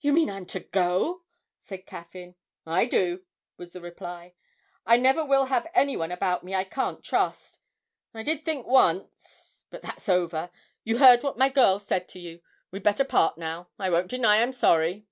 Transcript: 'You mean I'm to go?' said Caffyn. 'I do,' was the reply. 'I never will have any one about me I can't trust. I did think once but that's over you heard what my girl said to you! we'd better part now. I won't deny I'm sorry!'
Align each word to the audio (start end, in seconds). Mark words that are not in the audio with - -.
'You 0.00 0.12
mean 0.12 0.30
I'm 0.30 0.46
to 0.46 0.60
go?' 0.60 1.24
said 1.60 1.84
Caffyn. 1.84 2.36
'I 2.66 2.86
do,' 2.86 3.24
was 3.56 3.72
the 3.72 3.80
reply. 3.80 4.34
'I 4.86 4.98
never 4.98 5.24
will 5.24 5.46
have 5.46 5.66
any 5.74 5.96
one 5.96 6.12
about 6.12 6.44
me 6.44 6.54
I 6.54 6.62
can't 6.62 7.02
trust. 7.02 7.58
I 8.14 8.22
did 8.22 8.44
think 8.44 8.64
once 8.64 9.64
but 9.68 9.82
that's 9.82 10.08
over 10.08 10.50
you 10.84 10.98
heard 10.98 11.24
what 11.24 11.36
my 11.36 11.48
girl 11.48 11.80
said 11.80 12.06
to 12.10 12.20
you! 12.20 12.42
we'd 12.70 12.84
better 12.84 13.04
part 13.04 13.38
now. 13.38 13.68
I 13.76 13.90
won't 13.90 14.06
deny 14.12 14.40
I'm 14.40 14.52
sorry!' 14.52 15.08